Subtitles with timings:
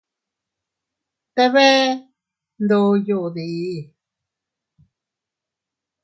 [1.35, 1.85] ¿Te bee
[2.63, 3.47] ndoyode?